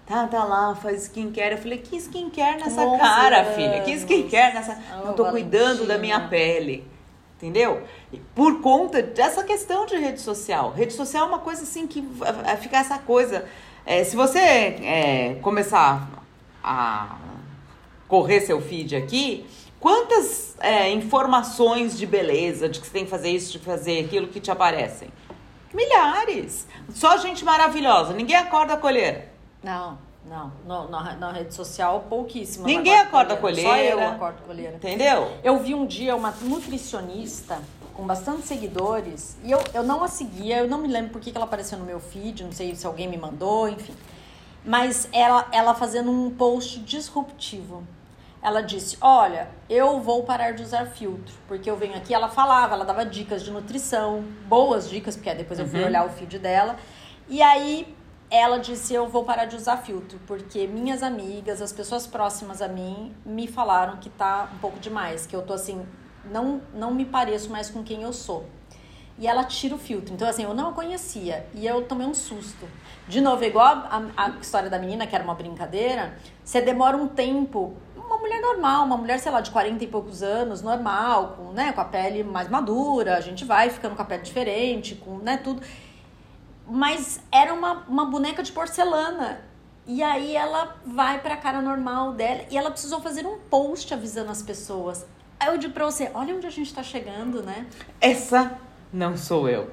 [0.05, 1.53] Tá, tá lá, faz skincare.
[1.53, 3.81] Eu falei, que skincare nessa 11 cara, filha?
[3.83, 4.03] Que anos.
[4.03, 4.79] skincare nessa...
[5.03, 6.29] Oh, Não tô cuidando da minha Valentina.
[6.31, 6.89] pele.
[7.37, 7.83] Entendeu?
[8.13, 10.71] E Por conta dessa questão de rede social.
[10.73, 13.45] Rede social é uma coisa assim que vai ficar essa coisa.
[13.85, 16.09] É, se você é, começar
[16.65, 17.17] a
[18.09, 19.45] correr seu feed aqui,
[19.81, 24.29] quantas é, informações de beleza, de que você tem que fazer isso, de fazer aquilo
[24.29, 25.09] que te aparecem?
[25.73, 26.67] Milhares.
[26.95, 28.13] Só gente maravilhosa.
[28.13, 29.29] Ninguém acorda a colheira.
[29.63, 30.53] Não, não.
[30.67, 32.65] No- na, na rede social, pouquíssimo.
[32.67, 34.09] Ninguém acorda Só eu colheira.
[34.11, 34.77] acordo colheira.
[34.77, 35.31] Entendeu?
[35.45, 37.61] Eu vi um dia uma nutricionista
[37.93, 41.31] com bastante seguidores e eu, eu não a seguia, eu não me lembro por que
[41.31, 43.95] que ela apareceu no meu feed, não sei se alguém me mandou, enfim.
[44.65, 47.85] Mas ela, ela fazendo um post disruptivo.
[48.43, 52.15] Ela disse: Olha, eu vou parar de usar filtro, porque eu venho aqui.
[52.15, 55.87] Ela falava, ela dava dicas de nutrição, boas dicas, porque depois eu fui Uhum.
[55.87, 56.77] olhar o feed dela.
[57.29, 57.95] E aí
[58.31, 62.69] ela disse: Eu vou parar de usar filtro, porque minhas amigas, as pessoas próximas a
[62.69, 65.85] mim, me falaram que tá um pouco demais, que eu tô assim,
[66.25, 68.47] não, não me pareço mais com quem eu sou.
[69.19, 70.13] E ela tira o filtro.
[70.13, 71.47] Então, assim, eu não a conhecia.
[71.55, 72.69] E eu tomei um susto.
[73.09, 77.09] De novo, igual a, a história da menina, que era uma brincadeira, você demora um
[77.09, 77.75] tempo.
[78.07, 81.73] Uma mulher normal, uma mulher, sei lá, de 40 e poucos anos, normal, com, né,
[81.73, 85.37] com a pele mais madura, a gente vai ficando com a pele diferente, com né,
[85.37, 85.61] tudo.
[86.69, 89.41] Mas era uma, uma boneca de porcelana.
[89.89, 94.31] E aí ela vai pra cara normal dela e ela precisou fazer um post avisando
[94.31, 95.07] as pessoas.
[95.39, 97.67] Aí eu digo pra você, olha onde a gente tá chegando, né?
[98.01, 98.59] Essa
[98.93, 99.71] não sou eu.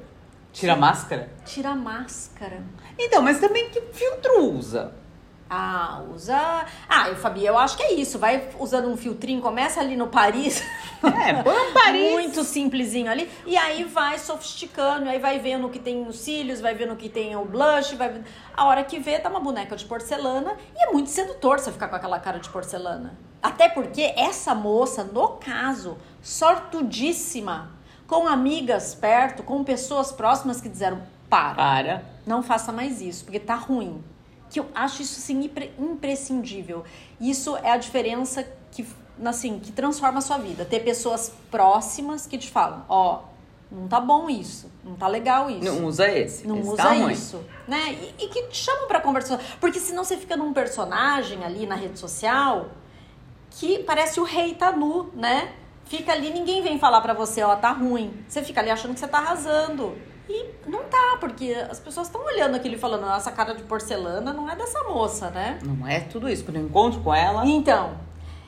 [0.52, 1.32] Tira a máscara?
[1.46, 2.62] Tira a máscara.
[2.98, 4.94] Então, mas também que filtro usa?
[5.50, 6.66] Ah, usa.
[6.90, 8.18] Ah, eu, Fabi, eu acho que é isso.
[8.18, 10.64] Vai usando um filtrinho, começa ali no Paris.
[11.04, 12.12] É, põe um Paris.
[12.14, 13.30] Muito simplesinho ali.
[13.46, 16.96] E aí vai sofisticando, aí vai vendo o que tem os cílios, vai vendo o
[16.96, 18.24] que tem o blush, vai
[18.56, 20.56] A hora que vê, tá uma boneca de porcelana.
[20.76, 23.14] E é muito sedutor você ficar com aquela cara de porcelana.
[23.42, 27.72] Até porque essa moça, no caso, sortudíssima,
[28.08, 31.56] com amigas perto, com pessoas próximas que disseram: para.
[31.56, 32.06] Para.
[32.26, 34.02] Não faça mais isso, porque tá ruim.
[34.54, 36.84] Que eu acho isso assim impre- imprescindível.
[37.20, 38.86] Isso é a diferença que
[39.26, 40.64] assim, que transforma a sua vida.
[40.64, 43.22] Ter pessoas próximas que te falam, ó,
[43.72, 45.64] não tá bom isso, não tá legal isso.
[45.64, 46.48] Não usa esse.
[46.48, 47.12] Não esse usa tá ruim.
[47.12, 47.98] isso, né?
[48.20, 49.40] E, e que te chamam pra conversar.
[49.60, 52.70] Porque senão você fica num personagem ali na rede social
[53.52, 55.54] que parece o rei tá nu, né?
[55.86, 58.14] Fica ali, ninguém vem falar pra você, ó, tá ruim.
[58.28, 59.96] Você fica ali achando que você tá arrasando.
[60.30, 64.32] E não tá, porque as pessoas estão olhando aquilo e falando, nossa cara de porcelana
[64.32, 65.60] não é dessa moça, né?
[65.62, 66.46] Não é tudo isso.
[66.46, 67.98] Quando eu encontro com ela, Então,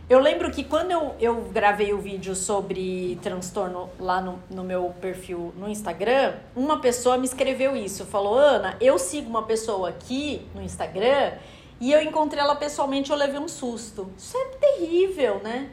[0.08, 4.94] eu lembro que quando eu, eu gravei o vídeo sobre transtorno lá no, no meu
[5.02, 8.06] perfil no Instagram, uma pessoa me escreveu isso.
[8.06, 11.34] Falou, Ana, eu sigo uma pessoa aqui no Instagram
[11.82, 14.10] e eu encontrei ela pessoalmente e eu levei um susto.
[14.18, 15.70] Isso é terrível, né?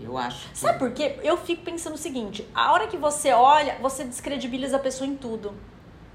[0.00, 0.48] Eu acho.
[0.50, 1.16] que- Sabe por quê?
[1.22, 5.16] Eu fico pensando o seguinte: a hora que você olha, você descredibiliza a pessoa em
[5.16, 5.54] tudo.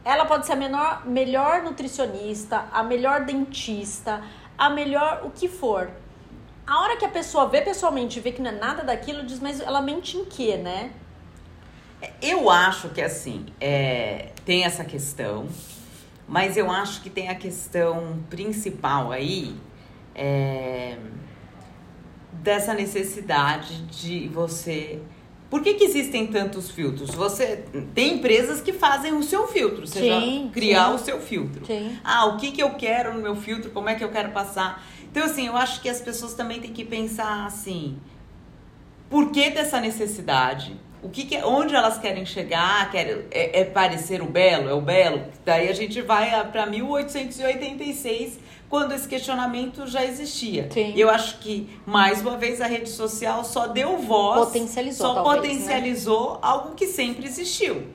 [0.06, 4.22] Ela pode ser a menor, melhor nutricionista, a melhor dentista,
[4.58, 5.90] a melhor o que for.
[6.66, 9.40] A hora que a pessoa vê pessoalmente e vê que não é nada daquilo, diz,
[9.40, 10.92] mas ela mente em quê, né?
[12.22, 15.48] Eu acho que assim, é, tem essa questão,
[16.28, 19.54] mas eu acho que tem a questão principal aí
[20.16, 20.98] é,
[22.42, 25.00] dessa necessidade de você.
[25.50, 27.10] Por que, que existem tantos filtros?
[27.16, 27.64] Você
[27.96, 30.96] tem empresas que fazem o seu filtro, você Sim, já criar sim.
[30.96, 31.66] o seu filtro.
[31.66, 31.98] Sim.
[32.04, 34.86] Ah, o que, que eu quero no meu filtro, como é que eu quero passar.
[35.12, 37.98] Então, assim, eu acho que as pessoas também têm que pensar assim,
[39.10, 40.76] por que dessa necessidade?
[41.02, 42.92] O que, que é- onde elas querem chegar?
[42.92, 44.70] Quer, é, é parecer o belo?
[44.70, 45.24] É o belo?
[45.44, 50.70] Daí a gente vai para 1886, quando esse questionamento já existia.
[50.72, 50.94] Sim.
[50.96, 55.14] E eu acho que, mais uma vez, a rede social só deu voz, Potencializou, só
[55.16, 57.88] talvez, potencializou algo que sempre existiu.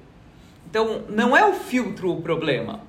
[0.68, 2.80] Então, não é o filtro o problema.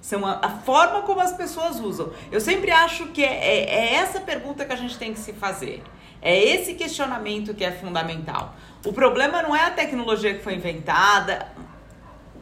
[0.00, 2.12] São a, a forma como as pessoas usam.
[2.30, 5.32] Eu sempre acho que é, é- é essa pergunta que a gente tem que se
[5.32, 5.82] fazer.
[6.22, 8.54] É esse questionamento que é fundamental.
[8.86, 11.48] O problema não é a tecnologia que foi inventada,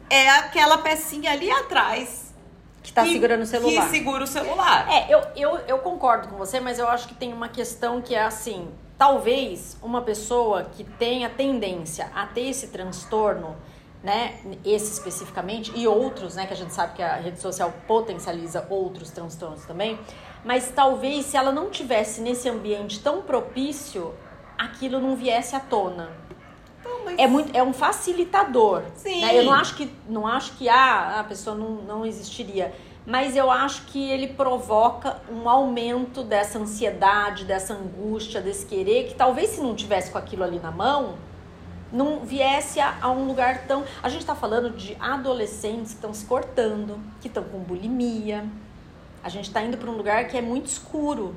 [0.07, 2.26] é aquela pecinha ali atrás
[2.87, 3.83] Que tá segurando o celular.
[3.83, 4.87] Que segura o celular.
[4.89, 8.15] É, eu, eu, eu concordo com você, mas eu acho que tem uma questão que
[8.15, 13.57] é assim: talvez uma pessoa que tenha tendência a ter esse transtorno,
[14.01, 18.65] né, esse especificamente, e outros, né, que a gente sabe que a rede social potencializa
[18.69, 19.99] outros transtornos também,
[20.45, 24.13] mas talvez se ela não tivesse nesse ambiente tão propício,
[24.57, 26.09] aquilo não viesse à tona.
[27.17, 28.83] É, muito, é um facilitador.
[28.95, 29.21] Sim.
[29.21, 29.37] né?
[29.37, 32.73] Eu não acho que, não acho que ah, a pessoa não, não existiria.
[33.05, 39.15] Mas eu acho que ele provoca um aumento dessa ansiedade, dessa angústia, desse querer, que
[39.15, 41.15] talvez se não tivesse com aquilo ali na mão,
[41.91, 43.85] não viesse a, a um lugar tão.
[44.03, 48.45] A gente está falando de adolescentes que estão se cortando, que estão com bulimia.
[49.23, 51.33] A gente está indo para um lugar que é muito escuro.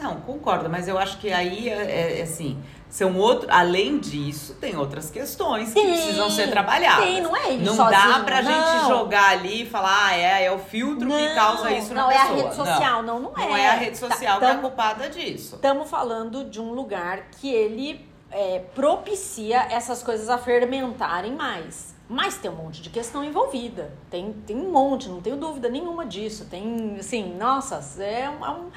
[0.00, 4.76] Não, concordo, mas eu acho que aí é, é, assim, são outro, além disso, tem
[4.76, 7.04] outras questões que Tem, precisam ser trabalhadas.
[7.04, 8.52] tem, não é ele Não sozinho, dá pra não.
[8.52, 12.12] gente jogar ali e falar, ah, é, é o filtro que causa isso não na
[12.14, 12.32] é pessoa.
[12.32, 13.40] a rede social, não, não, é.
[13.48, 15.56] Não é a rede social que é Tam- culpada disso.
[15.56, 21.92] Estamos falando de um lugar que ele é, propicia essas coisas a fermentarem mais.
[22.08, 23.90] Mas tem um monte de questão envolvida.
[24.10, 26.44] Tem, tem um monte, não tenho dúvida nenhuma disso.
[26.50, 28.70] Tem, assim, nossa, é um, é um,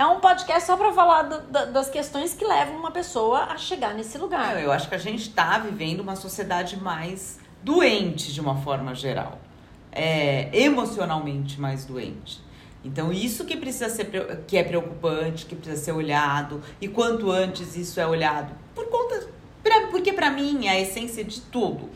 [0.00, 3.58] é um podcast só para falar do, da, das questões que levam uma pessoa a
[3.58, 4.58] chegar nesse lugar.
[4.58, 9.38] Eu acho que a gente está vivendo uma sociedade mais doente de uma forma geral.
[9.92, 12.40] É, emocionalmente mais doente.
[12.82, 14.06] Então, isso que precisa ser
[14.46, 18.54] que é preocupante, que precisa ser olhado, e quanto antes isso é olhado.
[18.74, 19.28] Por conta.
[19.62, 21.90] Pra, porque, para mim, a essência de tudo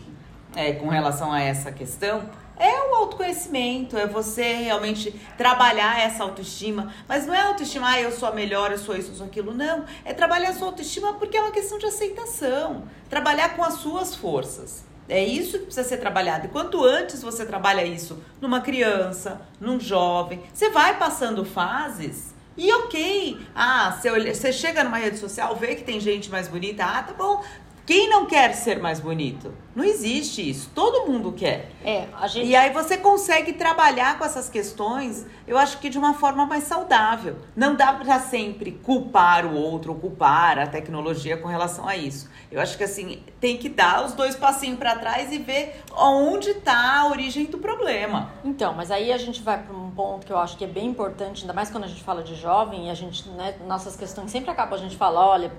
[0.55, 6.93] é, com relação a essa questão é o autoconhecimento, é você realmente trabalhar essa autoestima.
[7.09, 9.53] Mas não é autoestima, ah, eu sou a melhor, eu sou isso, eu sou aquilo.
[9.53, 9.85] Não.
[10.05, 12.85] É trabalhar a sua autoestima porque é uma questão de aceitação.
[13.11, 14.85] Trabalhar com as suas forças.
[15.09, 16.47] É isso que precisa ser trabalhado.
[16.47, 22.73] E quanto antes você trabalha isso numa criança, num jovem, você vai passando fases e
[22.73, 23.39] ok.
[23.55, 26.85] Ah, você, você chega numa rede social, vê que tem gente mais bonita.
[26.85, 27.43] Ah, tá bom.
[27.87, 29.53] Quem não quer ser mais bonito?
[29.77, 30.71] Não existe isso.
[30.75, 31.71] Todo mundo quer.
[31.85, 32.47] É, a gente...
[32.47, 36.65] E aí você consegue trabalhar com essas questões, eu acho que de uma forma mais
[36.65, 37.37] saudável.
[37.55, 42.31] Não dá para sempre culpar o outro ou culpar a tecnologia com relação a isso.
[42.51, 46.51] Eu acho que assim, tem que dar os dois passinhos para trás e ver onde
[46.51, 48.31] está a origem do problema.
[48.43, 50.87] Então, mas aí a gente vai para um ponto que eu acho que é bem
[50.87, 54.31] importante, ainda mais quando a gente fala de jovem, e a gente, né, nossas questões
[54.31, 55.53] sempre acaba a gente fala, olha,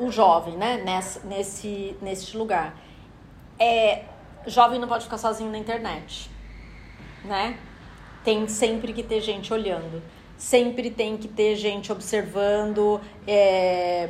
[0.00, 2.74] o jovem, né, nesse, nesse, nesse lugar.
[3.58, 4.04] É,
[4.46, 6.30] jovem não pode ficar sozinho na internet,
[7.24, 7.58] né?
[8.24, 10.02] Tem sempre que ter gente olhando,
[10.36, 14.08] sempre tem que ter gente observando, é,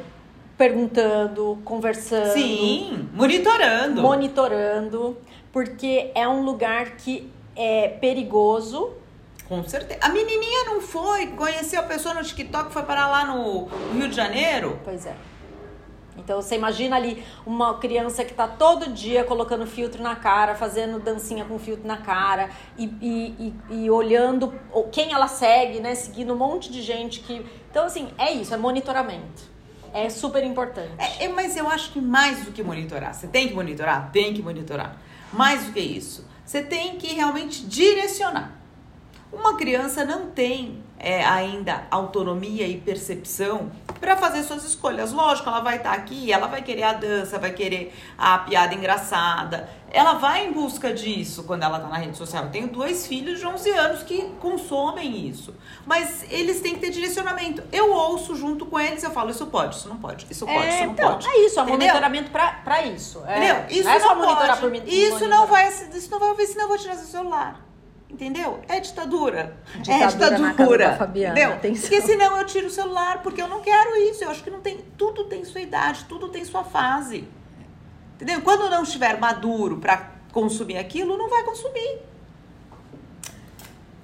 [0.56, 2.32] perguntando, conversando.
[2.34, 4.00] Sim, monitorando.
[4.00, 5.18] Monitorando,
[5.52, 8.92] porque é um lugar que é perigoso.
[9.48, 9.98] Com certeza.
[10.00, 14.14] A menininha não foi, conheceu a pessoa no TikTok, foi parar lá no Rio de
[14.14, 14.78] Janeiro?
[14.84, 15.16] Pois é.
[16.22, 20.98] Então você imagina ali uma criança que está todo dia colocando filtro na cara, fazendo
[20.98, 24.52] dancinha com filtro na cara e, e, e, e, olhando
[24.92, 25.94] quem ela segue, né?
[25.94, 27.44] Seguindo um monte de gente que.
[27.70, 29.50] Então, assim, é isso, é monitoramento.
[29.92, 30.92] É super importante.
[30.98, 34.10] É, é, mas eu acho que mais do que monitorar, você tem que monitorar?
[34.12, 34.96] Tem que monitorar.
[35.32, 38.56] Mais do que isso, você tem que realmente direcionar.
[39.32, 45.12] Uma criança não tem é, ainda autonomia e percepção para fazer suas escolhas.
[45.12, 48.74] Lógico, ela vai estar tá aqui, ela vai querer a dança, vai querer a piada
[48.74, 49.68] engraçada.
[49.92, 52.44] Ela vai em busca disso quando ela está na rede social.
[52.44, 55.54] Eu tenho dois filhos de 11 anos que consomem isso.
[55.84, 57.62] Mas eles têm que ter direcionamento.
[57.72, 60.68] Eu ouço junto com eles, eu falo, isso pode, isso não pode, isso pode, é,
[60.68, 61.28] isso não então, pode.
[61.28, 63.22] É isso, é monitoramento para isso.
[63.26, 63.64] É, Entendeu?
[63.70, 64.80] Isso não, é só monitorar pode.
[64.80, 64.88] por.
[64.88, 67.69] Isso não vai, isso não vai ouvir, senão eu vou tirar seu celular.
[68.10, 68.60] Entendeu?
[68.68, 69.56] É ditadura.
[69.76, 70.96] ditadura é ditadura.
[70.96, 71.56] Fabiana, entendeu?
[71.56, 71.82] Atenção.
[71.82, 74.24] Porque senão eu tiro o celular, porque eu não quero isso.
[74.24, 74.78] Eu acho que não tem.
[74.98, 77.26] Tudo tem sua idade, tudo tem sua fase.
[78.16, 78.42] Entendeu?
[78.42, 82.00] Quando não estiver maduro para consumir aquilo, não vai consumir.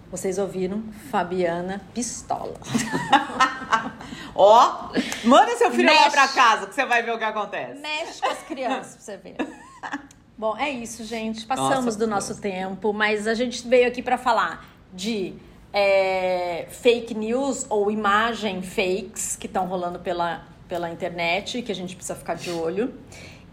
[0.09, 0.85] Vocês ouviram?
[1.11, 2.55] Fabiana Pistola.
[4.35, 4.93] Ó,
[5.25, 6.05] manda seu filho Mexe.
[6.05, 7.81] lá pra casa que você vai ver o que acontece.
[7.81, 9.37] Mexe com as crianças pra você ver.
[10.39, 11.47] Bom, é isso, gente.
[11.47, 12.41] Passamos Nossa, do nosso Deus.
[12.41, 15.35] tempo, mas a gente veio aqui para falar de
[15.73, 21.97] é, fake news ou imagem fakes que estão rolando pela, pela internet, que a gente
[21.97, 22.95] precisa ficar de olho.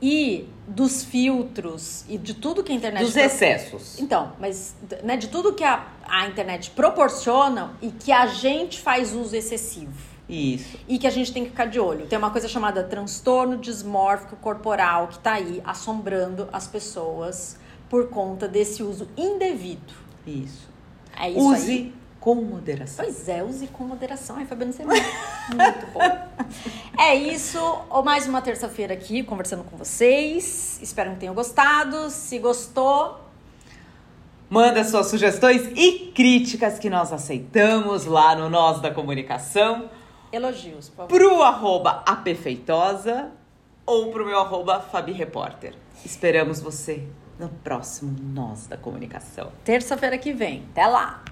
[0.02, 3.06] E dos filtros e de tudo que a internet.
[3.06, 3.98] Dos excessos.
[3.98, 9.13] Então, mas né, de tudo que a, a internet proporciona e que a gente faz
[9.13, 10.12] uso excessivo.
[10.28, 10.78] Isso.
[10.88, 12.08] E que a gente tem que ficar de olho.
[12.08, 17.58] Tem uma coisa chamada transtorno dismórfico corporal que tá aí assombrando as pessoas
[17.90, 19.94] por conta desse uso indevido.
[20.26, 20.68] Isso.
[21.20, 21.94] É isso Use aí.
[22.20, 23.06] com moderação.
[23.06, 24.38] Pois é, use com moderação.
[24.38, 26.00] Ai, Fabiano, você é muito, muito bom.
[27.00, 27.60] É isso.
[28.06, 30.80] Mais uma terça-feira aqui conversando com vocês.
[30.82, 32.10] Espero que tenham gostado.
[32.10, 33.20] Se gostou,
[34.50, 39.90] Manda suas sugestões e críticas que nós aceitamos lá no Nós da Comunicação.
[40.34, 41.10] Elogios, por favor.
[41.10, 43.30] Pro arroba apefeitosa
[43.86, 45.76] ou pro meu arroba Fabi Repórter.
[46.04, 47.08] Esperamos você
[47.39, 49.52] no próximo Nós da Comunicação.
[49.63, 50.65] Terça-feira que vem.
[50.72, 51.24] Até lá!